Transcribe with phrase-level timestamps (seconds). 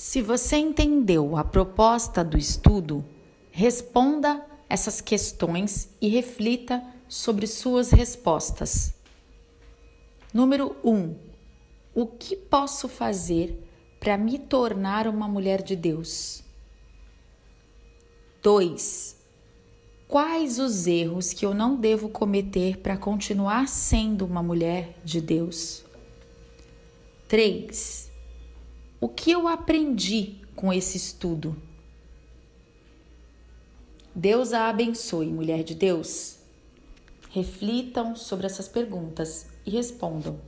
[0.00, 3.04] Se você entendeu a proposta do estudo,
[3.50, 8.94] responda essas questões e reflita sobre suas respostas.
[10.32, 10.90] Número 1.
[10.90, 11.16] Um,
[11.94, 13.62] o que posso fazer
[14.00, 16.42] para me tornar uma mulher de Deus?
[18.42, 19.16] 2.
[20.08, 25.84] Quais os erros que eu não devo cometer para continuar sendo uma mulher de Deus?
[27.28, 28.09] 3.
[29.00, 31.56] O que eu aprendi com esse estudo?
[34.14, 36.36] Deus a abençoe, mulher de Deus.
[37.30, 40.38] Reflitam sobre essas perguntas e respondam.